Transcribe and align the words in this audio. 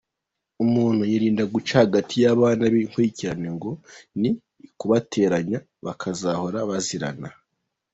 Umuntu 0.63 1.01
yirinda 1.11 1.43
guca 1.53 1.73
hagati 1.83 2.13
y’abana 2.23 2.63
b’inkurikirane, 2.73 3.47
ngo 3.57 3.71
ni 4.19 4.29
ukubateranya 4.67 5.57
bakazahora 5.85 6.57
bazirana. 6.69 7.29